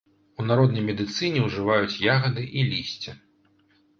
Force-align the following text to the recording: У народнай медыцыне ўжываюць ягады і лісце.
У 0.43 0.45
народнай 0.51 0.83
медыцыне 0.85 1.43
ўжываюць 1.47 1.99
ягады 2.15 2.43
і 2.61 2.63
лісце. 2.71 3.13